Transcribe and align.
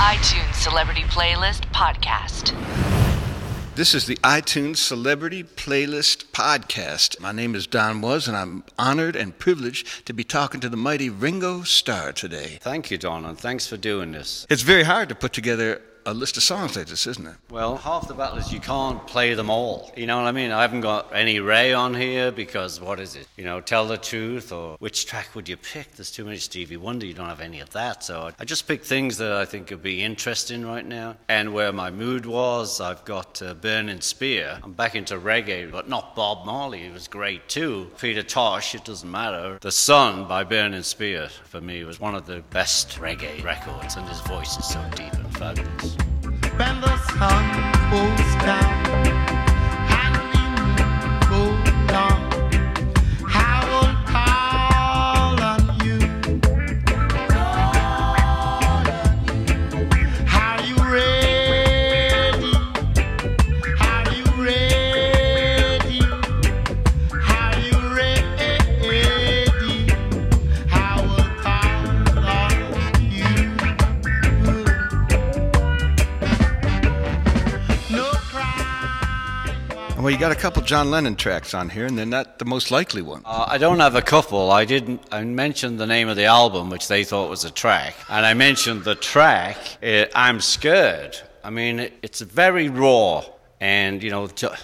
iTunes 0.00 0.54
Celebrity 0.54 1.02
Playlist 1.02 1.66
Podcast. 1.74 2.56
This 3.74 3.94
is 3.94 4.06
the 4.06 4.16
iTunes 4.16 4.78
Celebrity 4.78 5.44
Playlist 5.44 6.30
Podcast. 6.32 7.20
My 7.20 7.32
name 7.32 7.54
is 7.54 7.66
Don 7.66 8.00
Was, 8.00 8.26
and 8.26 8.34
I'm 8.34 8.64
honored 8.78 9.14
and 9.14 9.38
privileged 9.38 10.06
to 10.06 10.14
be 10.14 10.24
talking 10.24 10.58
to 10.60 10.70
the 10.70 10.76
mighty 10.78 11.10
Ringo 11.10 11.64
Starr 11.64 12.12
today. 12.12 12.58
Thank 12.62 12.90
you, 12.90 12.96
Don, 12.96 13.26
and 13.26 13.38
thanks 13.38 13.66
for 13.66 13.76
doing 13.76 14.12
this. 14.12 14.46
It's 14.48 14.62
very 14.62 14.84
hard 14.84 15.10
to 15.10 15.14
put 15.14 15.34
together 15.34 15.82
a 16.06 16.14
list 16.14 16.36
of 16.36 16.42
songs 16.42 16.76
like 16.76 16.86
this, 16.86 17.06
isn't 17.06 17.26
it? 17.26 17.36
Well, 17.50 17.76
half 17.76 18.08
the 18.08 18.14
battle 18.14 18.38
is 18.38 18.52
you 18.52 18.60
can't 18.60 19.06
play 19.06 19.34
them 19.34 19.50
all. 19.50 19.92
You 19.96 20.06
know 20.06 20.16
what 20.16 20.26
I 20.26 20.32
mean? 20.32 20.50
I 20.50 20.62
haven't 20.62 20.80
got 20.80 21.14
any 21.14 21.40
Ray 21.40 21.72
on 21.72 21.94
here 21.94 22.30
because 22.32 22.80
what 22.80 23.00
is 23.00 23.16
it? 23.16 23.26
You 23.36 23.44
know, 23.44 23.60
tell 23.60 23.86
the 23.86 23.96
truth 23.96 24.52
or 24.52 24.76
which 24.78 25.06
track 25.06 25.34
would 25.34 25.48
you 25.48 25.56
pick? 25.56 25.92
There's 25.92 26.10
too 26.10 26.24
many 26.24 26.38
Stevie 26.38 26.76
Wonder. 26.76 27.06
You 27.06 27.14
don't 27.14 27.28
have 27.28 27.40
any 27.40 27.60
of 27.60 27.70
that. 27.70 28.02
So 28.04 28.30
I 28.38 28.44
just 28.44 28.66
picked 28.66 28.86
things 28.86 29.18
that 29.18 29.32
I 29.32 29.44
think 29.44 29.70
would 29.70 29.82
be 29.82 30.02
interesting 30.02 30.66
right 30.66 30.86
now. 30.86 31.16
And 31.28 31.52
where 31.52 31.72
my 31.72 31.90
mood 31.90 32.26
was, 32.26 32.80
I've 32.80 33.04
got 33.04 33.40
uh, 33.42 33.54
Burning 33.54 34.00
Spear. 34.00 34.58
I'm 34.62 34.72
back 34.72 34.94
into 34.94 35.18
reggae, 35.18 35.70
but 35.70 35.88
not 35.88 36.16
Bob 36.16 36.46
Marley. 36.46 36.84
It 36.84 36.92
was 36.92 37.08
great 37.08 37.48
too. 37.48 37.90
Peter 37.98 38.22
Tosh, 38.22 38.74
it 38.74 38.84
doesn't 38.84 39.10
matter. 39.10 39.58
The 39.60 39.72
Sun 39.72 40.28
by 40.28 40.44
Burning 40.44 40.82
Spear 40.82 41.28
for 41.28 41.60
me 41.60 41.84
was 41.84 42.00
one 42.00 42.14
of 42.14 42.26
the 42.26 42.42
best 42.50 42.98
reggae 42.98 43.42
records, 43.44 43.96
and 43.96 44.08
his 44.08 44.20
voice 44.20 44.58
is 44.58 44.66
so 44.66 44.82
deep 44.94 45.19
when 45.40 46.80
the 46.82 46.96
sun 47.16 47.44
goes 47.90 48.44
down 48.44 48.79
Well, 80.10 80.16
you 80.16 80.20
got 80.20 80.32
a 80.32 80.40
couple 80.40 80.62
John 80.62 80.90
Lennon 80.90 81.14
tracks 81.14 81.54
on 81.54 81.68
here, 81.68 81.86
and 81.86 81.96
they're 81.96 82.04
not 82.04 82.40
the 82.40 82.44
most 82.44 82.72
likely 82.72 83.00
one. 83.00 83.22
Uh, 83.24 83.44
I 83.46 83.58
don't 83.58 83.78
have 83.78 83.94
a 83.94 84.02
couple. 84.02 84.50
I 84.50 84.64
didn't. 84.64 85.00
I 85.12 85.22
mentioned 85.22 85.78
the 85.78 85.86
name 85.86 86.08
of 86.08 86.16
the 86.16 86.24
album, 86.24 86.68
which 86.68 86.88
they 86.88 87.04
thought 87.04 87.30
was 87.30 87.44
a 87.44 87.50
track, 87.52 87.94
and 88.08 88.26
I 88.26 88.34
mentioned 88.34 88.82
the 88.82 88.96
track. 88.96 89.56
Uh, 89.80 90.06
I'm 90.12 90.40
scared. 90.40 91.16
I 91.44 91.50
mean, 91.50 91.78
it, 91.78 91.92
it's 92.02 92.20
very 92.22 92.68
raw, 92.68 93.24
and 93.60 94.02
you 94.02 94.10
know, 94.10 94.26
Jo- 94.26 94.56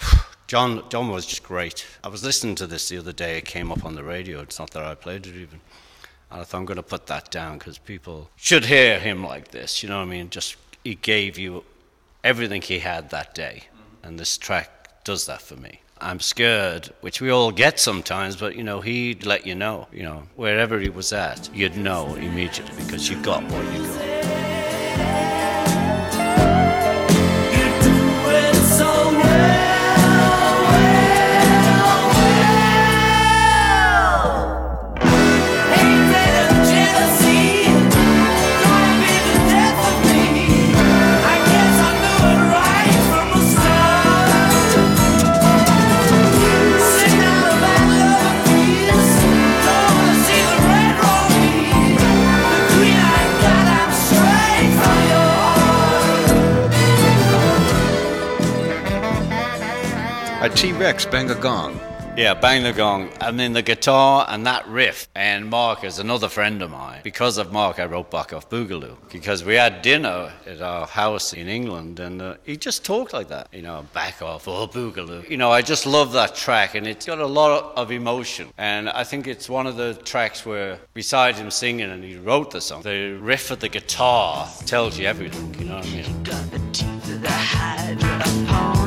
John 0.46 0.88
John 0.88 1.10
was 1.10 1.26
just 1.26 1.42
great. 1.42 1.84
I 2.02 2.08
was 2.08 2.24
listening 2.24 2.54
to 2.54 2.66
this 2.66 2.88
the 2.88 2.96
other 2.96 3.12
day. 3.12 3.36
It 3.36 3.44
came 3.44 3.70
up 3.70 3.84
on 3.84 3.96
the 3.96 4.02
radio. 4.02 4.40
It's 4.40 4.58
not 4.58 4.70
that 4.70 4.82
I 4.82 4.94
played 4.94 5.26
it 5.26 5.36
even. 5.36 5.60
And 6.30 6.40
I 6.40 6.44
thought 6.44 6.56
I'm 6.56 6.64
going 6.64 6.76
to 6.76 6.82
put 6.82 7.06
that 7.08 7.30
down 7.30 7.58
because 7.58 7.76
people 7.76 8.30
should 8.36 8.64
hear 8.64 8.98
him 8.98 9.22
like 9.22 9.48
this. 9.48 9.82
You 9.82 9.90
know 9.90 9.98
what 9.98 10.06
I 10.06 10.10
mean? 10.10 10.30
Just 10.30 10.56
he 10.82 10.94
gave 10.94 11.38
you 11.38 11.64
everything 12.26 12.60
he 12.60 12.80
had 12.80 13.10
that 13.10 13.36
day, 13.36 13.62
and 14.02 14.18
this 14.18 14.36
track 14.36 15.04
does 15.04 15.26
that 15.26 15.40
for 15.40 15.54
me. 15.54 15.80
I'm 16.00 16.18
scared, 16.18 16.90
which 17.00 17.20
we 17.20 17.30
all 17.30 17.52
get 17.52 17.78
sometimes, 17.78 18.34
but 18.34 18.56
you 18.56 18.64
know 18.64 18.80
he'd 18.80 19.24
let 19.24 19.46
you 19.46 19.54
know. 19.54 19.86
You 19.92 20.02
know 20.02 20.22
wherever 20.34 20.80
he 20.80 20.88
was 20.88 21.12
at, 21.12 21.48
you'd 21.54 21.76
know 21.76 22.14
immediately 22.16 22.74
because 22.84 23.08
you 23.08 23.16
got 23.22 23.44
what 23.44 23.64
you 23.72 23.86
got. 23.86 24.05
T 60.56 60.72
Rex, 60.72 61.04
Bang 61.04 61.30
a 61.30 61.34
Gong. 61.34 61.78
Yeah, 62.16 62.32
bang 62.32 62.62
the 62.62 62.72
gong, 62.72 63.10
and 63.20 63.38
then 63.38 63.52
the 63.52 63.60
guitar 63.60 64.24
and 64.26 64.46
that 64.46 64.66
riff. 64.68 65.06
And 65.14 65.50
Mark 65.50 65.84
is 65.84 65.98
another 65.98 66.30
friend 66.30 66.62
of 66.62 66.70
mine. 66.70 67.02
Because 67.04 67.36
of 67.36 67.52
Mark, 67.52 67.78
I 67.78 67.84
wrote 67.84 68.10
Back 68.10 68.32
Off 68.32 68.48
Boogaloo 68.48 68.96
because 69.12 69.44
we 69.44 69.52
had 69.56 69.82
dinner 69.82 70.32
at 70.46 70.62
our 70.62 70.86
house 70.86 71.34
in 71.34 71.46
England, 71.46 72.00
and 72.00 72.22
uh, 72.22 72.36
he 72.42 72.56
just 72.56 72.86
talked 72.86 73.12
like 73.12 73.28
that, 73.28 73.48
you 73.52 73.60
know, 73.60 73.84
back 73.92 74.22
off 74.22 74.48
or 74.48 74.66
Boogaloo. 74.66 75.28
You 75.28 75.36
know, 75.36 75.50
I 75.50 75.60
just 75.60 75.84
love 75.84 76.12
that 76.14 76.34
track, 76.34 76.74
and 76.74 76.86
it's 76.86 77.04
got 77.04 77.18
a 77.18 77.26
lot 77.26 77.76
of 77.76 77.92
emotion. 77.92 78.48
And 78.56 78.88
I 78.88 79.04
think 79.04 79.26
it's 79.26 79.50
one 79.50 79.66
of 79.66 79.76
the 79.76 79.92
tracks 80.06 80.46
where, 80.46 80.78
besides 80.94 81.38
him 81.38 81.50
singing 81.50 81.90
and 81.90 82.02
he 82.02 82.16
wrote 82.16 82.50
the 82.50 82.62
song, 82.62 82.80
the 82.80 83.18
riff 83.20 83.50
of 83.50 83.60
the 83.60 83.68
guitar 83.68 84.48
tells 84.64 84.98
you 84.98 85.06
everything. 85.06 85.54
You 85.58 85.66
know 85.66 85.76
what 85.76 85.86
I 85.86 85.90
mean? 88.72 88.85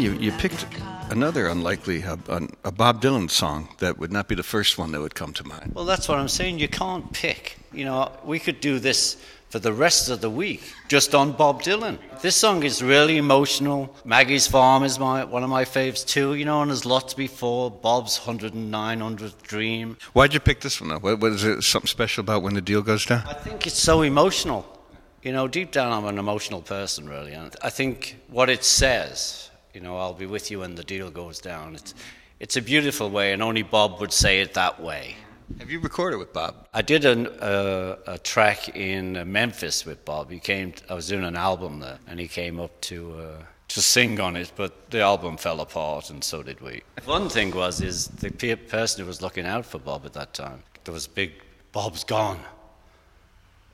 You, 0.00 0.12
you 0.14 0.32
picked 0.32 0.66
another 1.10 1.48
unlikely, 1.48 2.02
uh, 2.02 2.16
a, 2.28 2.48
a 2.64 2.72
Bob 2.72 3.02
Dylan 3.02 3.30
song 3.30 3.68
that 3.78 3.98
would 3.98 4.12
not 4.12 4.28
be 4.28 4.34
the 4.34 4.42
first 4.42 4.78
one 4.78 4.92
that 4.92 5.00
would 5.00 5.14
come 5.14 5.32
to 5.34 5.46
mind. 5.46 5.72
Well, 5.74 5.84
that's 5.84 6.08
what 6.08 6.18
I'm 6.18 6.28
saying. 6.28 6.58
You 6.58 6.68
can't 6.68 7.12
pick. 7.12 7.58
You 7.72 7.84
know, 7.84 8.10
we 8.24 8.38
could 8.38 8.60
do 8.60 8.78
this 8.78 9.16
for 9.50 9.58
the 9.58 9.72
rest 9.72 10.08
of 10.08 10.20
the 10.20 10.30
week 10.30 10.62
just 10.88 11.14
on 11.14 11.32
Bob 11.32 11.62
Dylan. 11.62 11.98
This 12.22 12.36
song 12.36 12.62
is 12.62 12.82
really 12.82 13.16
emotional. 13.16 13.94
Maggie's 14.04 14.46
Farm 14.46 14.84
is 14.84 14.98
my 14.98 15.24
one 15.24 15.42
of 15.42 15.50
my 15.50 15.64
faves 15.64 16.06
too. 16.06 16.34
You 16.34 16.44
know, 16.44 16.62
and 16.62 16.70
there's 16.70 16.86
lots 16.86 17.14
before. 17.14 17.70
Bob's 17.70 18.16
109 18.18 19.00
100th 19.00 19.42
Dream. 19.42 19.98
Why'd 20.12 20.32
you 20.32 20.40
pick 20.40 20.60
this 20.60 20.80
one, 20.80 20.90
though? 20.90 20.98
What, 20.98 21.20
what 21.20 21.32
is 21.32 21.44
it 21.44 21.62
something 21.62 21.88
special 21.88 22.22
about 22.22 22.42
when 22.42 22.54
the 22.54 22.60
deal 22.60 22.82
goes 22.82 23.04
down? 23.04 23.26
I 23.26 23.34
think 23.34 23.66
it's 23.66 23.78
so 23.78 24.02
emotional. 24.02 24.78
You 25.22 25.32
know, 25.32 25.48
deep 25.48 25.70
down, 25.70 25.92
I'm 25.92 26.06
an 26.06 26.18
emotional 26.18 26.62
person, 26.62 27.06
really. 27.06 27.32
And 27.32 27.54
I 27.60 27.68
think 27.68 28.16
what 28.28 28.48
it 28.48 28.64
says, 28.64 29.49
you 29.74 29.80
know, 29.80 29.96
I'll 29.96 30.14
be 30.14 30.26
with 30.26 30.50
you 30.50 30.60
when 30.60 30.74
the 30.74 30.84
deal 30.84 31.10
goes 31.10 31.40
down. 31.40 31.74
It's, 31.74 31.94
it's 32.38 32.56
a 32.56 32.62
beautiful 32.62 33.10
way, 33.10 33.32
and 33.32 33.42
only 33.42 33.62
Bob 33.62 34.00
would 34.00 34.12
say 34.12 34.40
it 34.40 34.54
that 34.54 34.80
way. 34.80 35.16
Have 35.58 35.70
you 35.70 35.80
recorded 35.80 36.18
with 36.18 36.32
Bob? 36.32 36.68
I 36.72 36.82
did 36.82 37.04
an, 37.04 37.26
uh, 37.26 37.96
a 38.06 38.18
track 38.18 38.76
in 38.76 39.30
Memphis 39.30 39.84
with 39.84 40.04
Bob. 40.04 40.30
He 40.30 40.38
came. 40.38 40.72
I 40.88 40.94
was 40.94 41.08
doing 41.08 41.24
an 41.24 41.36
album 41.36 41.80
there, 41.80 41.98
and 42.06 42.20
he 42.20 42.28
came 42.28 42.60
up 42.60 42.80
to 42.82 43.14
uh, 43.18 43.42
to 43.68 43.82
sing 43.82 44.20
on 44.20 44.36
it. 44.36 44.52
But 44.54 44.90
the 44.90 45.00
album 45.00 45.36
fell 45.36 45.60
apart, 45.60 46.10
and 46.10 46.22
so 46.22 46.42
did 46.42 46.60
we. 46.60 46.82
One 47.04 47.28
thing 47.28 47.54
was 47.54 47.80
is 47.80 48.06
the 48.08 48.30
pe- 48.30 48.54
person 48.54 49.02
who 49.02 49.06
was 49.08 49.22
looking 49.22 49.44
out 49.44 49.66
for 49.66 49.78
Bob 49.78 50.06
at 50.06 50.12
that 50.12 50.34
time. 50.34 50.62
There 50.84 50.94
was 50.94 51.08
big. 51.08 51.32
Bob's 51.72 52.04
gone. 52.04 52.40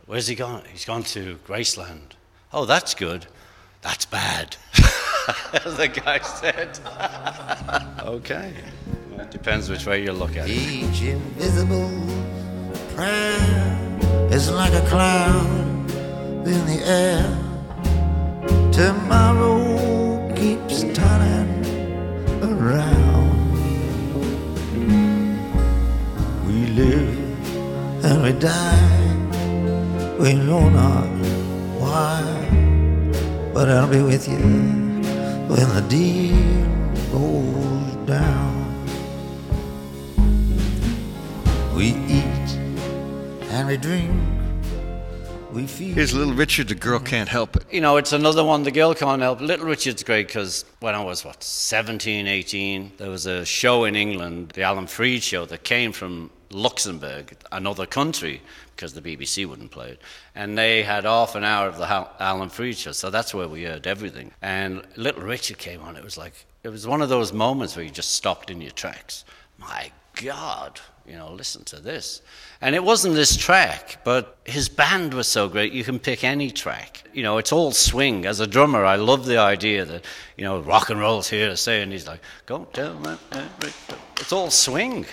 Where's 0.06 0.28
he 0.28 0.34
gone? 0.34 0.62
He's 0.72 0.84
gone 0.84 1.02
to 1.04 1.38
Graceland. 1.46 2.12
Oh, 2.52 2.64
that's 2.64 2.94
good. 2.94 3.26
That's 3.82 4.06
bad. 4.06 4.56
the 5.64 5.88
guy 5.88 6.20
said. 6.20 6.78
okay. 8.05 8.52
Well, 9.11 9.20
it 9.23 9.31
depends 9.32 9.69
which 9.69 9.84
way 9.84 10.05
you 10.05 10.12
look 10.12 10.37
at 10.37 10.49
it. 10.49 10.52
Each 10.52 11.02
invisible 11.02 11.90
prayer 12.94 14.28
is 14.31 14.52
like 14.52 14.73
a 14.73 14.87
cloud 14.87 15.90
in 16.46 16.64
the 16.67 16.81
air. 16.87 17.26
Tomorrow 18.70 20.32
keeps 20.37 20.82
turning 20.94 21.50
around. 22.44 23.50
We 26.46 26.67
live 26.67 28.05
and 28.05 28.23
we 28.23 28.32
die. 28.38 29.17
We 30.20 30.34
know 30.34 30.69
not 30.69 31.08
why, 31.81 32.23
but 33.52 33.69
I'll 33.69 33.88
be 33.88 34.02
with 34.02 34.28
you 34.28 34.86
when 35.48 35.69
the 35.75 35.82
deal 35.88 36.37
goes 37.12 37.96
down. 38.06 38.84
We 41.75 41.88
eat 42.08 42.48
and 43.50 43.69
we 43.69 43.76
drink. 43.76 44.10
We 45.52 45.66
feel. 45.66 45.94
Here's 45.94 46.12
Little 46.12 46.34
Richard, 46.34 46.69
the 46.69 46.75
girl 46.75 46.98
can't 46.98 47.28
help 47.28 47.56
it. 47.56 47.64
You 47.70 47.81
know, 47.81 47.96
it's 47.96 48.12
another 48.12 48.44
one 48.44 48.64
the 48.64 48.72
girl 48.72 48.93
can't 48.94 49.22
help. 49.22 49.40
Little 49.40 49.66
Richard's 49.66 50.02
great 50.02 50.26
because 50.26 50.64
when 50.81 50.94
I 50.94 51.02
was, 51.02 51.25
what, 51.25 51.43
17, 51.43 52.26
18, 52.26 52.92
there 52.99 53.10
was 53.10 53.26
a 53.26 53.44
show 53.44 53.84
in 53.84 53.94
England, 53.94 54.52
the 54.54 54.62
Alan 54.62 54.87
Freed 54.87 55.22
show, 55.22 55.46
that 55.46 55.62
came 55.62 55.92
from 55.92 56.31
Luxembourg, 56.50 57.37
another 57.52 57.87
country, 57.87 58.42
because 58.76 58.93
the 58.93 59.00
BBC 59.00 59.46
wouldn't 59.46 59.70
play 59.70 59.88
it. 59.88 60.00
And 60.34 60.56
they 60.56 60.82
had 60.82 61.05
half 61.05 61.34
an 61.34 61.44
hour 61.44 61.67
of 61.67 61.78
the 61.78 62.08
Alan 62.20 62.50
Freed 62.50 62.76
show, 62.76 62.93
so 62.93 63.11
that's 63.11 63.32
where 63.34 63.49
we 63.49 63.64
heard 63.64 63.87
everything. 63.87 64.31
And 64.43 64.82
Little 64.96 65.23
Richard 65.23 65.58
came 65.58 65.81
on. 65.81 65.96
It 65.96 66.05
was 66.05 66.19
like, 66.19 66.46
it 66.62 66.69
was 66.69 66.87
one 66.87 67.02
of 67.02 67.08
those 67.08 67.32
moments 67.32 67.75
where 67.75 67.84
you 67.84 67.90
just 67.90 68.12
stopped 68.12 68.50
in 68.50 68.61
your 68.61 68.70
tracks. 68.73 69.25
My 69.58 69.90
God, 70.23 70.81
you 71.06 71.17
know, 71.17 71.32
listen 71.32 71.64
to 71.64 71.81
this. 71.81 72.20
And 72.61 72.75
it 72.75 72.84
wasn't 72.84 73.14
this 73.14 73.37
track, 73.37 73.99
but 74.05 74.37
his 74.44 74.69
band 74.69 75.14
was 75.14 75.26
so 75.26 75.49
great, 75.49 75.73
you 75.73 75.84
can 75.84 75.99
pick 75.99 76.25
any 76.25 76.50
track. 76.50 77.05
You 77.12 77.23
know, 77.23 77.38
it's 77.38 77.52
all 77.52 77.73
swing. 77.73 78.26
As 78.26 78.40
a 78.40 78.46
drummer, 78.46 78.84
I 78.84 78.96
love 78.96 79.26
the 79.26 79.38
idea 79.38 79.84
that, 79.84 80.05
you 80.37 80.44
know, 80.44 80.61
rock 80.61 80.90
and 80.90 81.00
roll's 81.00 81.28
here 81.28 81.49
to 81.49 81.56
stay, 81.56 81.82
and 81.82 81.93
he's 81.93 82.06
like, 82.06 82.20
go 82.44 82.67
down 82.73 83.02
that." 83.02 83.19
It's 84.20 84.32
all 84.32 84.50
swing. 84.50 85.06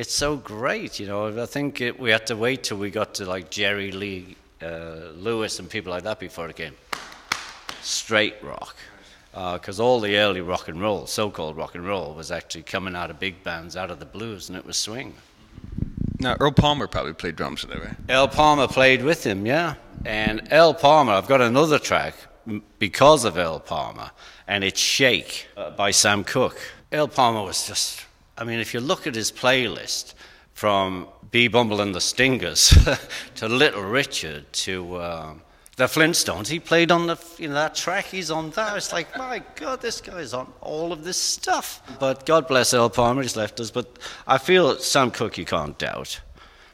It's 0.00 0.14
so 0.14 0.36
great, 0.36 0.98
you 0.98 1.06
know. 1.06 1.42
I 1.42 1.44
think 1.44 1.82
it, 1.82 2.00
we 2.00 2.08
had 2.08 2.26
to 2.28 2.34
wait 2.34 2.62
till 2.62 2.78
we 2.78 2.88
got 2.88 3.12
to 3.16 3.26
like 3.26 3.50
Jerry 3.50 3.92
Lee 3.92 4.34
uh, 4.62 5.10
Lewis 5.14 5.58
and 5.58 5.68
people 5.68 5.92
like 5.92 6.04
that 6.04 6.18
before 6.18 6.48
it 6.48 6.56
came 6.56 6.72
straight 7.82 8.36
rock. 8.42 8.76
Because 9.30 9.78
all 9.78 10.00
the 10.00 10.16
early 10.16 10.40
rock 10.40 10.68
and 10.68 10.80
roll, 10.80 11.04
so 11.04 11.28
called 11.28 11.58
rock 11.58 11.74
and 11.74 11.86
roll, 11.86 12.14
was 12.14 12.30
actually 12.30 12.62
coming 12.62 12.96
out 12.96 13.10
of 13.10 13.20
big 13.20 13.44
bands, 13.44 13.76
out 13.76 13.90
of 13.90 13.98
the 13.98 14.06
blues, 14.06 14.48
and 14.48 14.56
it 14.56 14.64
was 14.64 14.78
swing. 14.78 15.12
Now, 16.18 16.34
Earl 16.40 16.52
Palmer 16.52 16.86
probably 16.86 17.12
played 17.12 17.36
drums 17.36 17.62
in 17.64 17.70
it, 17.70 17.84
right? 17.84 17.96
El 18.08 18.26
Palmer 18.26 18.68
played 18.68 19.04
with 19.04 19.26
him, 19.26 19.44
yeah. 19.44 19.74
And 20.06 20.48
El 20.50 20.72
Palmer, 20.72 21.12
I've 21.12 21.28
got 21.28 21.42
another 21.42 21.78
track 21.78 22.14
because 22.78 23.26
of 23.26 23.36
El 23.36 23.60
Palmer, 23.60 24.12
and 24.48 24.64
it's 24.64 24.80
Shake 24.80 25.48
uh, 25.58 25.72
by 25.72 25.90
Sam 25.90 26.24
Cooke. 26.24 26.58
El 26.90 27.06
Palmer 27.06 27.42
was 27.42 27.66
just, 27.66 28.06
I 28.40 28.44
mean, 28.44 28.58
if 28.58 28.72
you 28.72 28.80
look 28.80 29.06
at 29.06 29.14
his 29.14 29.30
playlist 29.30 30.14
from 30.54 31.06
B. 31.30 31.46
Bumble 31.46 31.82
and 31.82 31.94
the 31.94 32.00
Stingers 32.00 32.74
to 33.36 33.48
Little 33.48 33.82
Richard 33.82 34.50
to 34.54 35.02
um, 35.02 35.42
the 35.76 35.84
Flintstones, 35.84 36.48
he 36.48 36.58
played 36.58 36.90
on 36.90 37.06
the, 37.06 37.18
you 37.36 37.48
know, 37.48 37.54
that 37.54 37.74
track, 37.74 38.06
he's 38.06 38.30
on 38.30 38.48
that. 38.52 38.74
It's 38.78 38.94
like, 38.94 39.14
my 39.18 39.42
God, 39.56 39.82
this 39.82 40.00
guy's 40.00 40.32
on 40.32 40.50
all 40.62 40.90
of 40.90 41.04
this 41.04 41.18
stuff. 41.18 41.82
But 42.00 42.24
God 42.24 42.48
bless 42.48 42.72
El 42.72 42.88
Palmer, 42.88 43.20
he's 43.20 43.36
left 43.36 43.60
us. 43.60 43.70
But 43.70 43.98
I 44.26 44.38
feel 44.38 44.78
Sam 44.78 45.10
Cooke 45.10 45.36
you 45.36 45.44
can't 45.44 45.78
doubt. 45.78 46.20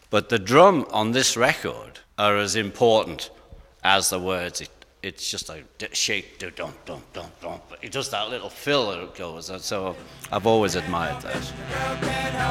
But 0.09 0.29
the 0.29 0.39
drum 0.39 0.87
on 0.93 1.11
this 1.11 1.37
record 1.37 1.99
are 2.17 2.37
as 2.37 2.55
important 2.55 3.31
as 3.83 4.11
the 4.11 4.21
words. 4.21 4.61
It, 4.61 4.71
it's 5.07 5.31
just 5.31 5.49
like 5.49 5.65
d- 5.79 5.87
shake, 5.93 6.39
do, 6.41 6.51
dump, 6.51 6.75
dump, 6.85 7.05
dump, 7.13 7.41
dump. 7.41 7.63
It 7.81 7.93
does 7.93 8.11
that 8.11 8.29
little 8.29 8.51
fill 8.51 8.91
that 8.91 8.99
it 8.99 9.15
goes. 9.15 9.51
And 9.51 9.61
so 9.61 9.95
I've 10.33 10.49
always 10.49 10.75
admired 10.75 11.23
that. 11.23 11.37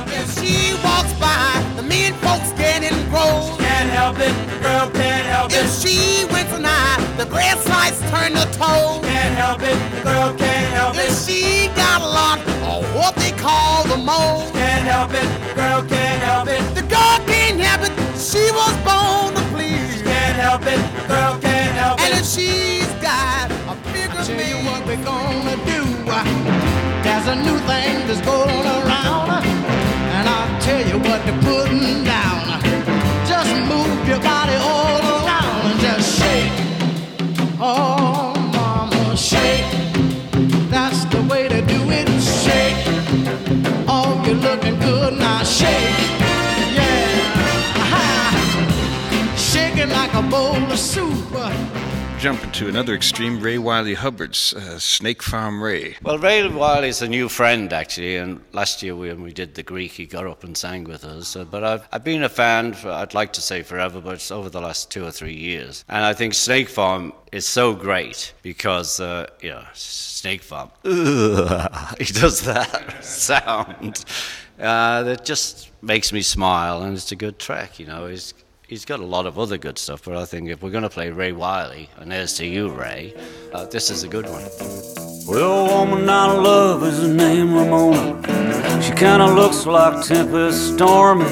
If 0.08 0.40
she 0.40 0.74
walks 0.82 1.12
by, 1.20 1.52
the 1.76 1.84
mean 1.84 2.14
folks 2.24 2.54
getting 2.54 2.98
gross. 3.10 3.58
Can't 3.58 3.90
help 3.90 4.18
it, 4.20 4.34
girl 4.64 4.90
can't 4.92 5.26
help 5.28 5.52
it. 5.52 5.58
If 5.58 5.68
it. 5.68 5.88
she 5.88 6.26
went 6.32 6.48
tonight, 6.50 7.04
the 7.18 7.26
bread 7.26 7.58
slice 7.60 8.00
turn 8.10 8.32
to 8.32 8.46
toast. 8.58 9.04
Can't 9.04 9.36
help 9.36 9.62
it, 9.62 9.78
girl 10.04 10.34
can't 10.34 10.74
help 10.74 10.96
it. 10.96 11.10
If 11.10 11.26
she 11.28 11.68
got 11.76 12.02
a 12.02 12.08
lot 12.08 12.40
of 12.40 12.88
what 12.96 13.16
they 13.18 13.32
call 13.32 13.84
the 13.84 13.98
most. 13.98 14.54
Can't 14.54 14.88
help 14.88 15.12
it, 15.12 15.28
girl 15.56 15.84
can't 15.84 16.24
help 16.24 16.48
it. 16.48 16.64
The 16.74 16.84
girl 16.84 17.20
can't 17.28 17.60
help 17.60 17.82
it, 17.84 17.94
she 18.18 18.48
was 18.52 18.76
born 18.88 19.36
to 19.36 19.44
please. 19.52 20.02
Can't 20.04 20.38
help 20.40 20.62
it, 20.64 20.80
girl 21.10 21.34
can't 21.34 21.45
help 21.86 22.00
And 22.02 22.14
it. 22.14 22.22
if 22.22 22.26
she's 22.36 22.92
got 23.10 23.46
a 23.74 23.76
bigger 23.94 24.22
tell 24.30 24.48
you 24.54 24.60
what 24.68 24.82
we're 24.88 25.04
gonna 25.14 25.58
do. 25.74 25.82
There's 27.06 27.28
a 27.36 27.38
new 27.48 27.58
thing 27.70 27.94
that's 28.08 28.24
going 28.34 28.66
around, 28.78 29.30
and 30.16 30.26
I'll 30.36 30.54
tell 30.68 30.82
you 30.90 30.98
what 31.08 31.20
they're 31.26 31.44
putting 31.50 32.04
down. 32.16 32.42
Just 33.32 33.52
move 33.72 33.98
your 34.12 34.22
body 34.32 34.58
all 34.72 35.02
around 35.16 35.62
and 35.70 35.80
just 35.86 36.06
shake. 36.20 36.56
Oh, 37.60 38.34
mama, 38.58 39.16
shake. 39.16 39.70
That's 40.74 41.06
the 41.14 41.22
way 41.32 41.44
to 41.54 41.60
do 41.74 41.80
it. 42.00 42.08
Shake. 42.44 42.80
Oh, 43.88 44.10
you're 44.26 44.42
looking 44.48 44.78
good 44.80 45.14
now. 45.20 45.44
Shake. 45.44 46.15
A 50.16 50.22
bowl 50.22 50.56
of 50.72 50.80
soup. 50.80 51.14
Jumping 52.20 52.50
to 52.54 52.70
another 52.70 52.96
extreme, 52.96 53.42
Ray 53.42 53.58
Wylie 53.58 53.96
Hubbard's 53.96 54.54
uh, 54.54 54.80
Snake 54.80 55.22
Farm 55.22 55.62
Ray. 55.62 55.98
Well, 56.02 56.18
Ray 56.18 56.48
Wylie's 56.48 57.02
a 57.02 57.08
new 57.10 57.28
friend, 57.28 57.74
actually, 57.74 58.16
and 58.16 58.40
last 58.54 58.82
year 58.82 58.96
when 58.96 59.22
we 59.22 59.34
did 59.34 59.56
the 59.56 59.62
Greek, 59.62 59.92
he 59.92 60.06
got 60.06 60.26
up 60.26 60.46
and 60.46 60.58
sang 60.58 60.86
with 60.86 61.04
us. 61.04 61.36
Uh, 61.36 61.44
but 61.44 61.66
I've, 61.66 61.88
I've 61.92 62.06
been 62.06 62.24
a 62.24 62.30
fan, 62.30 62.72
for, 62.72 62.92
I'd 62.92 63.14
like 63.14 63.34
to 63.34 63.42
say 63.42 63.62
forever, 63.62 64.00
but 64.00 64.14
it's 64.14 64.32
over 64.32 64.50
the 64.50 64.62
last 64.62 64.90
two 64.90 65.06
or 65.06 65.12
three 65.12 65.36
years. 65.36 65.84
And 65.90 66.06
I 66.06 66.14
think 66.14 66.34
Snake 66.34 66.70
Farm 66.70 67.12
is 67.34 67.46
so 67.46 67.74
great 67.74 68.34
because, 68.42 69.02
uh, 69.02 69.28
you 69.42 69.50
know, 69.50 69.66
Snake 69.74 70.44
Farm, 70.44 70.72
he 70.84 72.06
does 72.14 72.42
that 72.44 73.00
sound 73.04 74.06
uh, 74.60 75.04
that 75.04 75.26
just 75.26 75.72
makes 75.82 76.14
me 76.14 76.22
smile, 76.22 76.84
and 76.84 76.96
it's 76.96 77.12
a 77.12 77.18
good 77.18 77.38
track, 77.38 77.80
you 77.80 77.86
know. 77.86 78.08
He's, 78.08 78.34
He's 78.68 78.84
got 78.84 79.00
a 79.00 79.06
lot 79.06 79.28
of 79.28 79.38
other 79.38 79.60
good 79.60 79.78
stuff, 79.78 80.06
but 80.06 80.16
I 80.16 80.26
think 80.26 80.50
if 80.50 80.64
we're 80.64 80.72
going 80.72 80.82
to 80.82 80.90
play 80.90 81.12
Ray 81.12 81.32
Wylie, 81.32 81.88
and 81.98 82.12
there's 82.12 82.34
to 82.38 82.48
you, 82.48 82.70
Ray, 82.70 83.14
uh, 83.54 83.66
this 83.66 83.92
is 83.92 84.02
a 84.02 84.08
good 84.08 84.26
one. 84.26 84.44
Well, 85.28 85.68
woman 85.68 86.10
I 86.10 86.34
love 86.34 86.82
is 86.84 87.08
named 87.08 87.52
Ramona. 87.52 88.82
She 88.82 88.92
kinda 88.94 89.28
looks 89.28 89.68
like 89.68 90.04
Tempest 90.04 90.74
Stormy. 90.74 91.26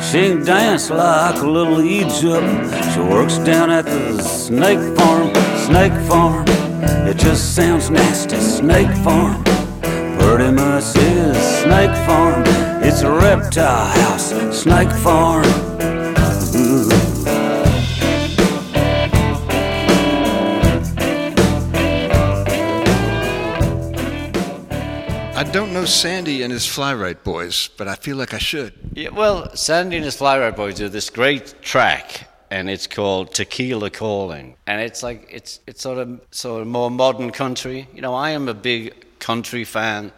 She 0.00 0.30
can 0.30 0.44
dance 0.44 0.88
like 0.88 1.36
a 1.42 1.46
little 1.46 1.82
Egypt. 1.82 2.46
She 2.94 3.00
works 3.00 3.36
down 3.36 3.70
at 3.70 3.84
the 3.84 4.22
snake 4.22 4.80
farm, 4.96 5.34
snake 5.66 5.92
farm. 6.08 6.46
It 7.06 7.18
just 7.18 7.54
sounds 7.54 7.90
nasty, 7.90 8.36
snake 8.36 8.94
farm. 9.04 9.44
Pretty 10.18 10.52
much 10.52 10.96
is 10.96 11.36
snake 11.62 11.94
farm. 12.06 12.44
It's 12.82 13.02
a 13.02 13.10
reptile 13.10 13.88
house, 13.88 14.32
snake 14.58 14.90
farm. 15.02 15.67
I 16.68 16.72
don't 25.50 25.72
know 25.72 25.86
Sandy 25.86 26.42
and 26.42 26.52
his 26.52 26.66
Flyrite 26.66 27.24
boys, 27.24 27.70
but 27.78 27.88
I 27.88 27.94
feel 27.94 28.18
like 28.18 28.34
I 28.34 28.38
should. 28.38 28.74
Yeah, 28.92 29.08
well, 29.08 29.56
Sandy 29.56 29.96
and 29.96 30.04
his 30.04 30.14
Flyrite 30.18 30.56
Boys 30.56 30.74
do 30.74 30.90
this 30.90 31.08
great 31.08 31.54
track, 31.62 32.28
and 32.50 32.68
it's 32.68 32.86
called 32.86 33.32
Tequila 33.32 33.88
Calling, 33.88 34.54
and 34.66 34.82
it's 34.82 35.02
like 35.02 35.26
it's 35.32 35.60
it's 35.66 35.80
sort 35.80 35.96
of 35.96 36.20
sort 36.32 36.60
of 36.60 36.66
more 36.68 36.90
modern 36.90 37.30
country. 37.30 37.88
You 37.94 38.02
know, 38.02 38.14
I 38.14 38.32
am 38.32 38.46
a 38.46 38.52
big 38.52 39.18
country 39.20 39.64
fan, 39.64 40.12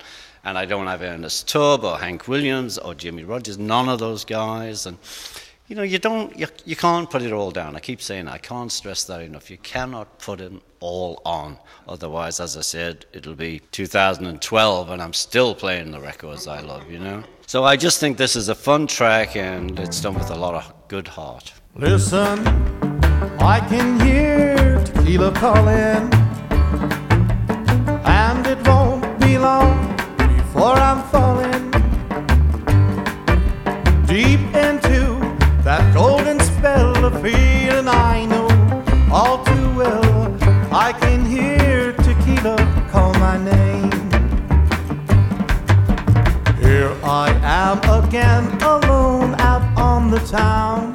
and 0.44 0.58
I 0.58 0.64
don't 0.64 0.88
have 0.88 1.00
Ernest 1.00 1.46
Tubb 1.46 1.84
or 1.84 1.96
Hank 1.98 2.26
Williams 2.26 2.76
or 2.76 2.96
Jimmie 2.96 3.22
Rodgers, 3.22 3.56
none 3.56 3.88
of 3.88 4.00
those 4.00 4.24
guys, 4.24 4.86
and. 4.86 4.98
You 5.70 5.76
know, 5.76 5.84
you 5.84 6.00
don't, 6.00 6.36
you, 6.36 6.48
you 6.64 6.74
can't 6.74 7.08
put 7.08 7.22
it 7.22 7.32
all 7.32 7.52
down. 7.52 7.76
I 7.76 7.78
keep 7.78 8.02
saying, 8.02 8.26
I 8.26 8.38
can't 8.38 8.72
stress 8.72 9.04
that 9.04 9.20
enough. 9.20 9.52
You 9.52 9.58
cannot 9.58 10.18
put 10.18 10.40
it 10.40 10.52
all 10.80 11.22
on. 11.24 11.58
Otherwise, 11.86 12.40
as 12.40 12.56
I 12.56 12.62
said, 12.62 13.06
it'll 13.12 13.36
be 13.36 13.60
2012 13.70 14.90
and 14.90 15.00
I'm 15.00 15.12
still 15.12 15.54
playing 15.54 15.92
the 15.92 16.00
records 16.00 16.48
I 16.48 16.58
love, 16.58 16.90
you 16.90 16.98
know? 16.98 17.22
So 17.46 17.62
I 17.62 17.76
just 17.76 18.00
think 18.00 18.16
this 18.16 18.34
is 18.34 18.48
a 18.48 18.54
fun 18.56 18.88
track 18.88 19.36
and 19.36 19.78
it's 19.78 20.00
done 20.00 20.14
with 20.14 20.30
a 20.30 20.34
lot 20.34 20.54
of 20.56 20.88
good 20.88 21.06
heart. 21.06 21.52
Listen, 21.76 22.44
I 23.38 23.64
can 23.68 24.00
hear 24.00 24.82
tequila 24.84 25.30
calling, 25.30 26.12
and 28.04 28.44
it 28.44 28.58
won't 28.66 29.20
be 29.20 29.38
long 29.38 29.96
before 30.16 30.74
I'm 30.74 31.08
falling 31.10 31.70
deep 34.08 34.40
into 34.56 34.89
that 35.70 35.94
golden 35.94 36.40
spell 36.40 37.04
of 37.04 37.14
feeling 37.22 37.86
I 37.86 38.24
know 38.24 38.48
all 39.12 39.44
too 39.44 39.66
well. 39.76 40.02
I 40.72 40.92
can 40.92 41.24
hear 41.24 41.92
tequila 41.92 42.56
call 42.90 43.14
my 43.14 43.36
name. 43.38 43.92
Here 46.60 46.92
I 47.04 47.28
am 47.62 47.78
again, 48.02 48.44
alone 48.62 49.36
out 49.38 49.62
on 49.78 50.10
the 50.10 50.18
town. 50.26 50.90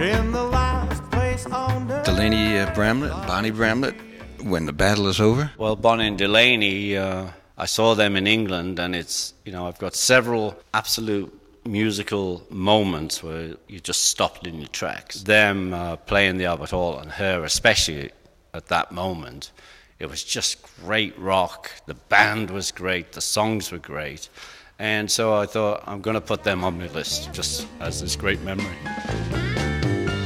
In 0.00 0.30
the 0.30 0.44
last 0.44 1.02
place 1.10 1.44
on 1.46 1.88
the 1.88 2.02
Delaney 2.02 2.60
uh, 2.60 2.72
Bramlett, 2.72 3.10
Bonnie 3.26 3.50
Bramlett, 3.50 3.96
when 4.44 4.64
the 4.64 4.72
battle 4.72 5.08
is 5.08 5.20
over. 5.20 5.50
Well, 5.58 5.74
Bonnie 5.74 6.06
and 6.06 6.16
Delaney. 6.16 6.96
Uh... 6.96 7.26
I 7.56 7.66
saw 7.66 7.94
them 7.94 8.16
in 8.16 8.26
England, 8.26 8.80
and 8.80 8.96
it's, 8.96 9.32
you 9.44 9.52
know, 9.52 9.68
I've 9.68 9.78
got 9.78 9.94
several 9.94 10.56
absolute 10.72 11.32
musical 11.66 12.42
moments 12.50 13.22
where 13.22 13.56
you 13.68 13.80
just 13.80 14.02
stopped 14.06 14.46
in 14.46 14.58
your 14.58 14.68
tracks. 14.68 15.22
Them 15.22 15.72
uh, 15.72 15.96
playing 15.96 16.36
the 16.38 16.44
Albert 16.46 16.70
Hall, 16.70 16.98
and 16.98 17.10
her 17.12 17.44
especially 17.44 18.10
at 18.52 18.66
that 18.66 18.92
moment, 18.92 19.52
it 19.98 20.06
was 20.06 20.22
just 20.22 20.62
great 20.82 21.18
rock. 21.18 21.70
The 21.86 21.94
band 21.94 22.50
was 22.50 22.70
great, 22.70 23.12
the 23.12 23.20
songs 23.20 23.72
were 23.72 23.78
great. 23.78 24.28
And 24.78 25.10
so 25.10 25.34
I 25.34 25.46
thought, 25.46 25.84
I'm 25.86 26.00
going 26.00 26.14
to 26.14 26.20
put 26.20 26.42
them 26.42 26.64
on 26.64 26.78
my 26.78 26.88
list 26.88 27.32
just 27.32 27.66
as 27.80 28.00
this 28.00 28.16
great 28.16 28.40
memory. 28.42 28.76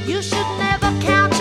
You 0.06 0.22
should 0.22 0.58
never 0.58 0.90
count 1.02 1.38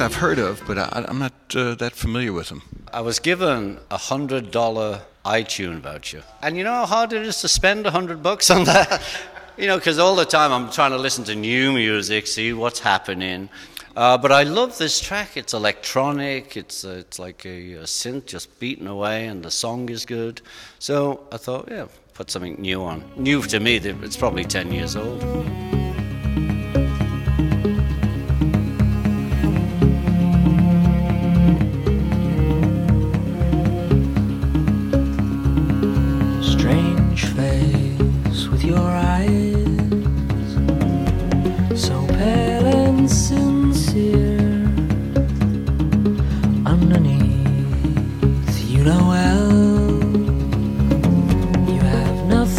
I've 0.00 0.14
heard 0.14 0.38
of, 0.38 0.62
but 0.66 0.78
I, 0.78 1.04
I'm 1.08 1.18
not 1.18 1.32
uh, 1.54 1.74
that 1.76 1.92
familiar 1.92 2.32
with 2.32 2.48
them. 2.48 2.62
I 2.92 3.00
was 3.00 3.18
given 3.18 3.78
a 3.90 3.96
hundred 3.96 4.50
dollar 4.50 5.02
iTunes 5.24 5.80
voucher, 5.80 6.22
and 6.42 6.56
you 6.56 6.64
know 6.64 6.72
how 6.72 6.86
hard 6.86 7.12
it 7.12 7.22
is 7.22 7.40
to 7.40 7.48
spend 7.48 7.86
a 7.86 7.90
hundred 7.90 8.22
bucks 8.22 8.50
on 8.50 8.64
that. 8.64 9.02
you 9.58 9.66
know, 9.66 9.76
because 9.76 9.98
all 9.98 10.14
the 10.14 10.24
time 10.24 10.52
I'm 10.52 10.70
trying 10.70 10.92
to 10.92 10.98
listen 10.98 11.24
to 11.24 11.34
new 11.34 11.72
music, 11.72 12.26
see 12.26 12.52
what's 12.52 12.80
happening. 12.80 13.48
Uh, 13.96 14.16
but 14.16 14.30
I 14.30 14.44
love 14.44 14.78
this 14.78 15.00
track. 15.00 15.36
It's 15.36 15.54
electronic. 15.54 16.56
It's 16.56 16.84
uh, 16.84 16.98
it's 17.00 17.18
like 17.18 17.44
a, 17.44 17.72
a 17.74 17.82
synth 17.82 18.26
just 18.26 18.60
beating 18.60 18.86
away, 18.86 19.26
and 19.26 19.44
the 19.44 19.50
song 19.50 19.88
is 19.88 20.06
good. 20.06 20.40
So 20.78 21.26
I 21.32 21.36
thought, 21.36 21.68
yeah, 21.70 21.86
put 22.14 22.30
something 22.30 22.60
new 22.60 22.84
on. 22.84 23.02
New 23.16 23.42
to 23.42 23.58
me. 23.58 23.76
It's 23.76 24.16
probably 24.16 24.44
ten 24.44 24.70
years 24.72 24.94
old. 24.94 25.67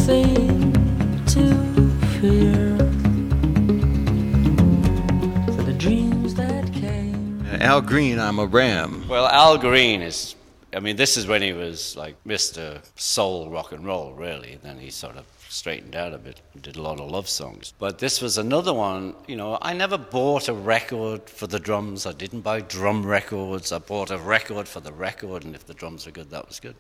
Nothing 0.09 0.73
to 1.27 1.53
fear 2.17 2.75
for 5.55 5.61
the 5.61 5.75
dreams 5.77 6.33
that 6.33 6.71
came 6.73 7.45
Al 7.61 7.81
Green, 7.81 8.17
I'm 8.17 8.39
a 8.39 8.47
Ram. 8.47 9.07
Well, 9.07 9.27
Al 9.27 9.59
Green 9.59 10.01
is, 10.01 10.35
I 10.73 10.79
mean, 10.79 10.95
this 10.95 11.15
is 11.15 11.27
when 11.27 11.43
he 11.43 11.53
was 11.53 11.95
like 11.95 12.15
Mr. 12.23 12.81
Soul 12.95 13.51
Rock 13.51 13.71
and 13.71 13.85
Roll, 13.85 14.13
really. 14.13 14.57
Then 14.63 14.79
he 14.79 14.89
sort 14.89 15.15
of 15.15 15.25
straightened 15.47 15.95
out 15.95 16.13
a 16.13 16.17
bit, 16.17 16.41
did 16.59 16.75
a 16.75 16.81
lot 16.81 16.99
of 16.99 17.11
love 17.11 17.29
songs. 17.29 17.73
But 17.77 17.99
this 17.99 18.19
was 18.19 18.39
another 18.39 18.73
one, 18.73 19.13
you 19.27 19.35
know, 19.35 19.59
I 19.61 19.73
never 19.73 19.99
bought 19.99 20.47
a 20.47 20.53
record 20.53 21.29
for 21.29 21.45
the 21.45 21.59
drums. 21.59 22.07
I 22.07 22.13
didn't 22.13 22.41
buy 22.41 22.61
drum 22.61 23.05
records. 23.05 23.71
I 23.71 23.77
bought 23.77 24.09
a 24.09 24.17
record 24.17 24.67
for 24.67 24.79
the 24.79 24.91
record, 24.91 25.43
and 25.43 25.53
if 25.53 25.67
the 25.67 25.75
drums 25.75 26.07
were 26.07 26.11
good, 26.11 26.31
that 26.31 26.47
was 26.47 26.59
good. 26.59 26.75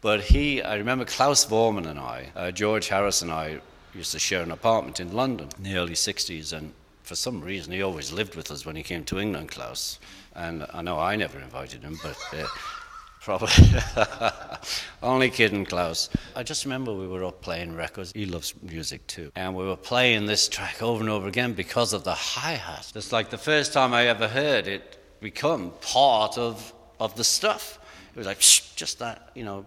But 0.00 0.20
he, 0.20 0.62
I 0.62 0.76
remember 0.76 1.04
Klaus 1.04 1.44
Voormann 1.44 1.86
and 1.86 1.98
I, 1.98 2.28
uh, 2.36 2.50
George 2.52 2.88
Harrison 2.88 3.30
and 3.30 3.38
I 3.38 3.60
used 3.94 4.12
to 4.12 4.18
share 4.18 4.42
an 4.42 4.52
apartment 4.52 5.00
in 5.00 5.12
London 5.12 5.48
in 5.56 5.64
the 5.64 5.76
early 5.76 5.94
60s, 5.94 6.52
and 6.52 6.72
for 7.02 7.16
some 7.16 7.40
reason 7.40 7.72
he 7.72 7.82
always 7.82 8.12
lived 8.12 8.36
with 8.36 8.50
us 8.50 8.64
when 8.64 8.76
he 8.76 8.82
came 8.82 9.04
to 9.04 9.18
England, 9.18 9.50
Klaus. 9.50 9.98
And 10.36 10.64
I 10.72 10.82
know 10.82 11.00
I 11.00 11.16
never 11.16 11.38
invited 11.40 11.82
him, 11.82 11.98
but 12.00 12.16
uh, 12.32 12.46
probably. 13.20 13.80
Only 15.02 15.30
kidding, 15.30 15.64
Klaus. 15.64 16.10
I 16.36 16.44
just 16.44 16.64
remember 16.64 16.94
we 16.94 17.08
were 17.08 17.24
up 17.24 17.42
playing 17.42 17.74
records. 17.74 18.12
He 18.14 18.24
loves 18.24 18.54
music 18.62 19.04
too. 19.08 19.32
And 19.34 19.56
we 19.56 19.64
were 19.64 19.76
playing 19.76 20.26
this 20.26 20.48
track 20.48 20.80
over 20.80 21.00
and 21.00 21.10
over 21.10 21.26
again 21.26 21.54
because 21.54 21.92
of 21.92 22.04
the 22.04 22.14
hi 22.14 22.52
hat. 22.52 22.92
It's 22.94 23.10
like 23.10 23.30
the 23.30 23.38
first 23.38 23.72
time 23.72 23.92
I 23.92 24.06
ever 24.06 24.28
heard 24.28 24.68
it 24.68 24.98
become 25.20 25.72
part 25.80 26.38
of, 26.38 26.72
of 27.00 27.16
the 27.16 27.24
stuff. 27.24 27.80
It 28.14 28.18
was 28.18 28.26
like, 28.28 28.38
just 28.38 29.00
that, 29.00 29.30
you 29.34 29.44
know, 29.44 29.66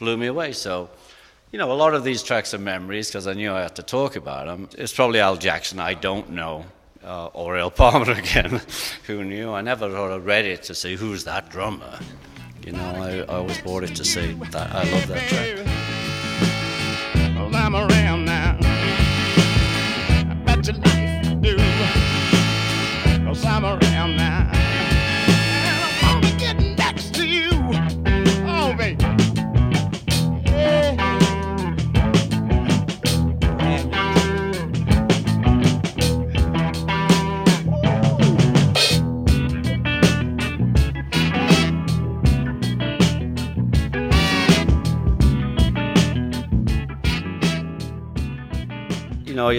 blew 0.00 0.16
me 0.16 0.26
away. 0.26 0.50
So, 0.50 0.90
you 1.52 1.58
know, 1.58 1.70
a 1.70 1.74
lot 1.74 1.94
of 1.94 2.02
these 2.02 2.24
tracks 2.24 2.52
are 2.54 2.58
memories 2.58 3.08
because 3.08 3.28
I 3.28 3.34
knew 3.34 3.52
I 3.52 3.60
had 3.60 3.76
to 3.76 3.84
talk 3.84 4.16
about 4.16 4.46
them. 4.46 4.68
It's 4.76 4.92
probably 4.92 5.20
Al 5.20 5.36
Jackson, 5.36 5.78
I 5.78 5.94
don't 5.94 6.30
know. 6.30 6.64
Uh, 7.04 7.26
or 7.26 7.56
El 7.56 7.70
Palmer 7.80 8.10
again, 8.12 8.60
who 9.06 9.24
knew? 9.24 9.52
I 9.52 9.62
never 9.62 9.90
sort 9.90 10.10
of 10.12 10.26
read 10.26 10.44
it 10.44 10.64
to 10.64 10.74
say, 10.74 10.96
who's 10.96 11.24
that 11.24 11.48
drummer? 11.48 11.98
You 12.66 12.72
know, 12.72 12.82
I, 12.82 13.20
I 13.20 13.36
always 13.36 13.58
bought 13.62 13.84
it 13.84 13.94
to 13.96 14.04
see 14.04 14.32
that 14.34 14.74
I 14.74 14.82
love 14.90 15.06
that 15.06 15.28
track. 15.28 15.79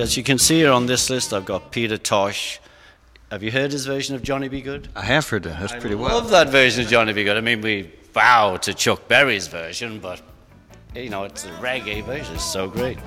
As 0.02 0.18
you 0.18 0.24
can 0.24 0.38
see 0.38 0.60
here 0.60 0.72
on 0.72 0.88
this 0.88 1.10
list, 1.10 1.32
I've 1.34 1.46
got 1.46 1.72
Peter 1.72 1.98
Tosh. 1.98 2.60
Have 3.30 3.44
you 3.44 3.52
heard 3.52 3.72
his 3.72 3.86
version 3.86 4.16
of 4.16 4.24
Johnny 4.24 4.50
Be 4.50 4.62
Good? 4.62 4.90
I 4.96 5.06
have 5.06 5.30
heard 5.30 5.44
that. 5.44 5.60
That's 5.60 5.74
pretty 5.74 5.96
well. 5.96 6.10
I 6.10 6.14
love 6.14 6.30
that 6.32 6.50
version 6.50 6.84
of 6.84 6.90
Johnny 6.90 7.14
Be 7.14 7.24
Good. 7.24 7.38
I 7.38 7.42
mean, 7.42 7.62
we 7.62 7.92
bow 8.12 8.58
to 8.58 8.74
Chuck 8.74 9.08
Berry's 9.08 9.48
version, 9.48 10.00
but, 10.00 10.22
you 10.96 11.10
know, 11.10 11.24
it's 11.24 11.46
a 11.46 11.52
reggae 11.52 12.04
version. 12.04 12.36
It's 12.36 12.44
so 12.44 12.68
great. 12.68 12.98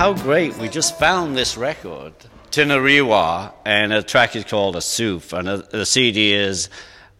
How 0.00 0.14
great. 0.14 0.56
We 0.56 0.70
just 0.70 0.98
found 0.98 1.36
this 1.36 1.58
record, 1.58 2.14
Tinariwen, 2.50 3.52
and 3.66 3.92
the 3.92 4.02
track 4.02 4.34
is 4.34 4.44
called 4.44 4.74
Assouf, 4.74 5.34
and 5.34 5.46
the- 5.46 5.68
the 5.70 5.84
CD 5.84 6.32
is 6.32 6.70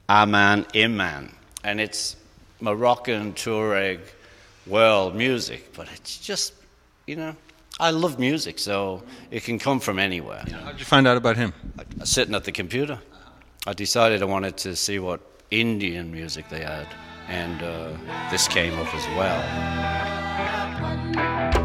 Aman 0.09 0.65
Iman. 0.75 1.37
And 1.63 1.79
it's 1.79 2.17
Moroccan 2.59 3.35
Tuareg 3.35 4.01
world 4.67 5.15
music, 5.15 5.75
but 5.77 5.89
it's 5.95 6.17
just, 6.17 6.55
you 7.07 7.17
know, 7.17 7.37
I 7.79 7.91
love 7.91 8.19
music, 8.19 8.59
so 8.59 9.03
it 9.31 9.45
can 9.45 9.59
come 9.59 9.79
from 9.79 9.99
anywhere. 9.99 10.43
How'd 10.65 10.79
you 10.79 10.87
find 10.87 11.07
out 11.07 11.19
about 11.19 11.37
him? 11.37 11.53
Sitting 12.05 12.35
at 12.35 12.45
the 12.45 12.53
computer, 12.53 12.99
I 13.67 13.75
decided 13.75 14.23
I 14.23 14.25
wanted 14.25 14.57
to 14.57 14.75
see 14.75 14.99
what 14.99 15.21
Indian 15.51 16.11
music 16.11 16.49
they 16.49 16.65
had, 16.65 16.87
and 17.29 17.63
uh, 17.63 17.89
this 18.31 18.49
came 18.49 18.73
up 18.79 18.95
as 18.95 19.07
well. 19.19 21.60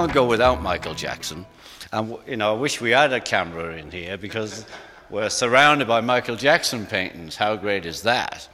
Can't 0.00 0.14
go 0.14 0.24
without 0.24 0.62
Michael 0.62 0.94
Jackson. 0.94 1.44
And 1.92 2.16
you 2.26 2.38
know, 2.38 2.54
I 2.54 2.58
wish 2.58 2.80
we 2.80 2.88
had 2.88 3.12
a 3.12 3.20
camera 3.20 3.76
in 3.76 3.90
here 3.90 4.16
because 4.16 4.64
we're 5.10 5.28
surrounded 5.28 5.88
by 5.88 6.00
Michael 6.00 6.36
Jackson 6.36 6.86
paintings. 6.86 7.36
How 7.36 7.54
great 7.54 7.84
is 7.84 8.00
that? 8.02 8.48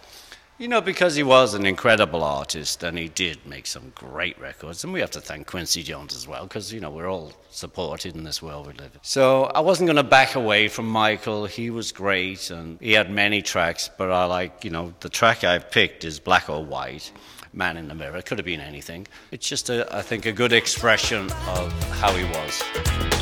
You 0.59 0.67
know, 0.67 0.81
because 0.81 1.15
he 1.15 1.23
was 1.23 1.55
an 1.55 1.65
incredible 1.65 2.25
artist 2.25 2.83
and 2.83 2.99
he 2.99 3.07
did 3.07 3.47
make 3.47 3.69
some 3.69 3.93
great 3.95 4.37
records. 4.41 4.83
And 4.83 4.93
we 4.93 4.99
have 4.99 5.13
to 5.13 5.21
thank 5.21 5.47
Quincy 5.47 5.85
Jones 5.85 6.17
as 6.17 6.27
well 6.27 6.43
because, 6.47 6.73
you 6.73 6.81
know, 6.81 6.91
we're 6.91 7.09
all 7.09 7.31
supported 7.51 8.17
in 8.17 8.25
this 8.25 8.43
world 8.43 8.67
we 8.67 8.73
live 8.73 8.91
in. 8.93 9.01
So 9.03 9.45
I 9.45 9.61
wasn't 9.61 9.87
going 9.87 9.99
to 9.99 10.03
back 10.03 10.35
away 10.35 10.67
from 10.67 10.89
Michael. 10.89 11.47
He 11.47 11.71
was 11.71 11.93
great 11.93 12.51
and 12.51 12.77
he 12.81 12.91
had 12.91 13.09
many 13.09 13.41
tracks, 13.41 13.89
but 13.97 14.11
I 14.11 14.25
like, 14.25 14.65
you 14.65 14.71
know, 14.71 14.95
the 14.99 15.11
track 15.11 15.45
I've 15.45 15.71
picked 15.71 16.03
is 16.03 16.19
Black 16.19 16.51
or 16.51 16.65
White. 16.65 17.13
Man 17.57 17.77
in 17.77 17.89
the 17.89 17.95
Mirror. 17.95 18.19
It 18.19 18.27
could 18.27 18.39
have 18.39 18.45
been 18.45 18.61
anything. 18.61 19.07
It's 19.31 19.49
just, 19.49 19.71
a, 19.71 19.89
I 19.95 20.03
think, 20.03 20.27
a 20.27 20.33
good 20.33 20.53
expression 20.53 21.31
of 21.49 21.73
how 21.99 22.13
he 22.13 22.25
was. 22.25 23.16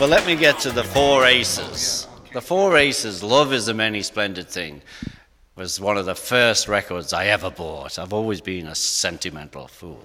Well, 0.00 0.08
let 0.08 0.26
me 0.26 0.34
get 0.34 0.58
to 0.60 0.70
the 0.70 0.82
four 0.82 1.26
aces. 1.26 2.08
The 2.32 2.40
four 2.40 2.78
aces, 2.78 3.22
Love 3.22 3.52
is 3.52 3.68
a 3.68 3.74
Many 3.74 4.00
Splendid 4.00 4.48
Thing, 4.48 4.80
was 5.56 5.78
one 5.78 5.98
of 5.98 6.06
the 6.06 6.14
first 6.14 6.68
records 6.68 7.12
I 7.12 7.26
ever 7.26 7.50
bought. 7.50 7.98
I've 7.98 8.14
always 8.14 8.40
been 8.40 8.66
a 8.66 8.74
sentimental 8.74 9.68
fool. 9.68 10.02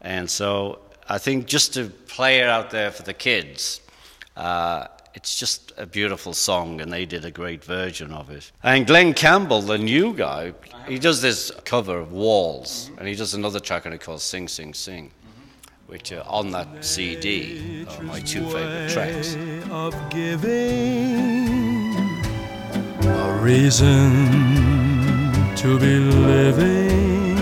And 0.00 0.30
so 0.30 0.78
I 1.06 1.18
think 1.18 1.44
just 1.44 1.74
to 1.74 1.90
play 1.90 2.38
it 2.38 2.48
out 2.48 2.70
there 2.70 2.90
for 2.90 3.02
the 3.02 3.12
kids, 3.12 3.82
uh, 4.38 4.86
it's 5.12 5.38
just 5.38 5.70
a 5.76 5.84
beautiful 5.84 6.32
song, 6.32 6.80
and 6.80 6.90
they 6.90 7.04
did 7.04 7.26
a 7.26 7.30
great 7.30 7.62
version 7.62 8.12
of 8.12 8.30
it. 8.30 8.50
And 8.62 8.86
Glen 8.86 9.12
Campbell, 9.12 9.60
the 9.60 9.76
new 9.76 10.14
guy, 10.14 10.54
he 10.88 10.98
does 10.98 11.20
this 11.20 11.52
cover 11.66 11.98
of 11.98 12.10
Walls, 12.10 12.90
and 12.96 13.06
he 13.06 13.14
does 13.14 13.34
another 13.34 13.60
track 13.60 13.84
on 13.84 13.92
it 13.92 14.00
called 14.00 14.22
Sing, 14.22 14.48
Sing, 14.48 14.72
Sing 14.72 15.10
which 15.86 16.12
are 16.12 16.24
on 16.26 16.50
that 16.50 16.84
CD 16.84 17.86
are 17.88 18.02
my 18.02 18.20
two 18.20 18.44
favorite 18.46 18.90
tracks. 18.90 19.36
of 19.70 19.94
giving 20.10 21.94
a 23.06 23.38
reason 23.40 24.10
to 25.56 25.78
be 25.78 25.98
living 25.98 27.36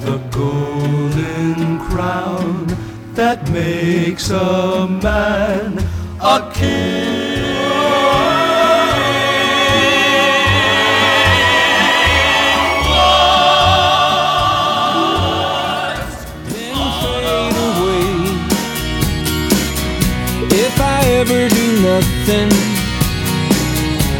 the 0.00 0.18
golden 0.30 1.78
crown 1.80 2.66
that 3.14 3.48
makes 3.50 4.30
a 4.30 4.86
man 5.02 5.78
a 6.20 6.52
fade 6.54 7.05
nothing, 21.86 22.50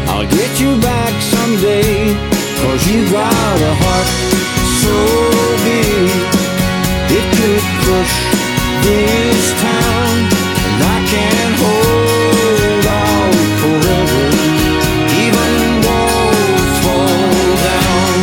I'll 0.07 0.29
get 0.39 0.51
you 0.59 0.79
back 0.79 1.13
someday. 1.21 2.15
Cause 2.61 2.81
you 2.89 2.99
got 3.11 3.57
a 3.71 3.73
heart 3.83 4.09
so 4.83 4.95
big, 5.67 6.09
it 7.17 7.25
could 7.37 7.65
crush 7.83 8.15
this 8.87 9.43
town. 9.67 10.13
And 10.69 10.79
I 10.95 10.97
can't 11.11 11.55
hold 11.63 12.85
on 13.03 13.31
forever, 13.61 14.25
even 15.25 15.53
fall 15.83 17.11
down. 17.67 18.17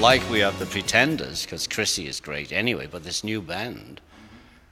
Like 0.00 0.24
we 0.30 0.38
have 0.40 0.58
the 0.58 0.66
Pretenders, 0.66 1.44
because 1.44 1.66
Chrissie 1.66 2.06
is 2.06 2.20
great 2.20 2.52
anyway, 2.52 2.86
but 2.86 3.02
this 3.02 3.24
new 3.24 3.40
band, 3.40 4.00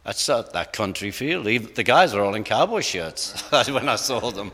that's 0.04 0.26
that, 0.26 0.52
that 0.52 0.72
country 0.72 1.10
feel. 1.10 1.42
The 1.42 1.82
guys 1.82 2.14
are 2.14 2.22
all 2.24 2.34
in 2.34 2.44
cowboy 2.44 2.80
shirts 2.80 3.40
when 3.68 3.88
I 3.88 3.96
saw 3.96 4.30
them. 4.30 4.52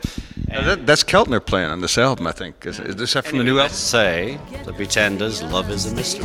That, 0.48 0.86
that's 0.86 1.04
Keltner 1.04 1.44
playing 1.44 1.70
on 1.70 1.80
this 1.80 1.98
album, 1.98 2.26
I 2.26 2.32
think. 2.32 2.66
Is, 2.66 2.78
is 2.80 2.96
this 2.96 3.12
that 3.14 3.24
from 3.24 3.38
the 3.38 3.44
new 3.44 3.56
Let's 3.56 3.94
album? 3.94 4.40
say 4.48 4.62
the 4.64 4.72
Pretenders, 4.72 5.42
Love 5.42 5.70
is 5.70 5.86
a 5.90 5.94
Mystery. 5.94 6.24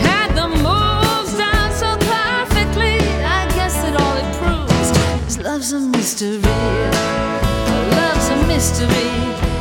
Had 0.00 0.34
the 0.34 0.48
moves 0.48 1.36
down 1.38 1.72
so 1.72 1.96
perfectly. 2.06 2.96
I 3.24 3.46
guess 3.54 3.74
that 3.82 3.96
all 4.00 4.16
it 4.16 4.36
proves 4.36 4.90
is 5.30 5.38
love's 5.44 5.72
a 5.72 5.80
mystery. 5.80 6.38
Love's 7.90 8.28
a 8.28 8.46
mystery. 8.46 9.53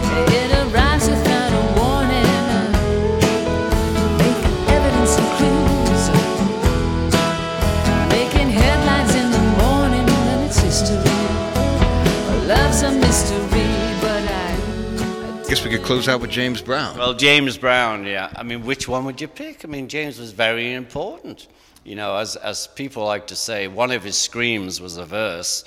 Could 15.78 15.86
close 15.86 16.08
out 16.08 16.22
with 16.22 16.30
James 16.30 16.62
Brown. 16.62 16.96
Well, 16.98 17.16
James 17.16 17.58
Brown, 17.58 18.06
yeah. 18.06 18.32
I 18.36 18.44
mean, 18.44 18.64
which 18.64 18.88
one 18.88 19.06
would 19.06 19.20
you 19.20 19.28
pick? 19.28 19.66
I 19.66 19.68
mean, 19.68 19.88
James 19.88 20.20
was 20.20 20.32
very 20.32 20.74
important. 20.74 21.48
You 21.84 21.96
know, 21.96 22.16
as, 22.16 22.36
as 22.36 22.68
people 22.68 23.04
like 23.06 23.26
to 23.28 23.36
say, 23.36 23.68
one 23.68 23.90
of 23.90 24.04
his 24.04 24.16
screams 24.16 24.80
was 24.80 24.98
a 24.98 25.06
verse. 25.06 25.64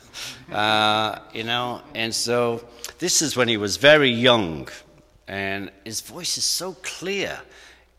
uh, 0.52 1.18
you 1.32 1.44
know, 1.44 1.80
and 1.94 2.14
so 2.14 2.62
this 2.98 3.22
is 3.22 3.36
when 3.36 3.48
he 3.48 3.56
was 3.56 3.78
very 3.78 4.10
young, 4.10 4.68
and 5.26 5.70
his 5.84 6.02
voice 6.02 6.36
is 6.36 6.44
so 6.44 6.74
clear. 6.82 7.40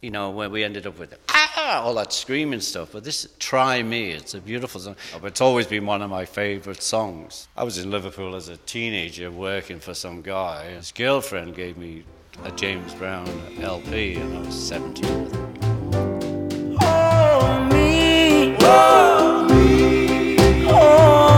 You 0.03 0.11
know, 0.11 0.29
when 0.29 0.51
we 0.51 0.63
ended 0.63 0.85
up 0.85 0.99
with 0.99 1.15
ah, 1.59 1.81
all 1.83 1.93
that 1.95 2.13
screaming 2.13 2.61
stuff. 2.61 2.89
But 2.93 3.03
this, 3.03 3.27
Try 3.39 3.83
Me, 3.83 4.11
it's 4.11 4.33
a 4.33 4.41
beautiful 4.41 4.79
song. 4.81 4.95
But 5.21 5.27
it's 5.27 5.41
always 5.41 5.67
been 5.67 5.85
one 5.85 6.01
of 6.01 6.09
my 6.09 6.25
favorite 6.25 6.81
songs. 6.81 7.47
I 7.55 7.63
was 7.63 7.77
in 7.77 7.91
Liverpool 7.91 8.35
as 8.35 8.49
a 8.49 8.57
teenager 8.57 9.31
working 9.31 9.79
for 9.79 9.93
some 9.93 10.21
guy. 10.21 10.69
His 10.71 10.91
girlfriend 10.91 11.55
gave 11.55 11.77
me 11.77 12.03
a 12.43 12.51
James 12.51 12.93
Brown 12.93 13.27
LP, 13.61 14.15
and 14.15 14.37
I 14.37 14.41
was 14.41 14.67
17. 14.67 15.29
Oh, 16.81 17.67
me. 17.71 18.55
Oh, 18.61 19.47
me. 19.49 20.37
Oh, 20.69 21.28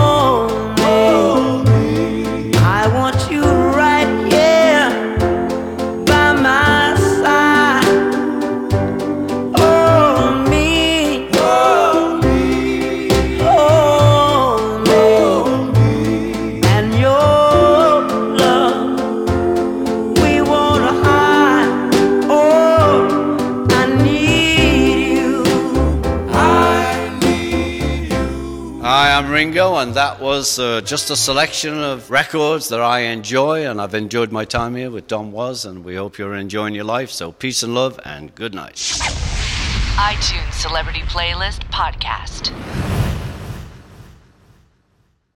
and 29.81 29.95
that 29.95 30.19
was 30.21 30.59
uh, 30.59 30.79
just 30.81 31.09
a 31.09 31.15
selection 31.15 31.81
of 31.81 32.11
records 32.11 32.69
that 32.69 32.81
I 32.81 32.99
enjoy, 32.99 33.67
and 33.67 33.81
I've 33.81 33.95
enjoyed 33.95 34.31
my 34.31 34.45
time 34.45 34.75
here 34.75 34.91
with 34.91 35.07
Don 35.07 35.31
Was, 35.31 35.65
and 35.65 35.83
we 35.83 35.95
hope 35.95 36.19
you're 36.19 36.35
enjoying 36.35 36.75
your 36.75 36.83
life. 36.83 37.09
So, 37.09 37.31
peace 37.31 37.63
and 37.63 37.73
love, 37.73 37.99
and 38.05 38.33
good 38.35 38.53
night. 38.53 38.75
iTunes 38.75 40.53
Celebrity 40.53 41.01
Playlist 41.01 41.63
Podcast. 41.71 42.90